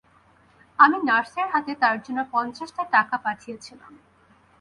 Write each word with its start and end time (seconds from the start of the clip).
আমি 0.79 0.97
নার্সের 1.03 1.47
হাতে 1.53 1.73
তার 1.81 1.97
জন্যে 2.05 2.23
পঞ্চাশটা 2.33 2.83
টাকা 2.93 3.15
পাঠিয়েছিলাম। 3.17 3.93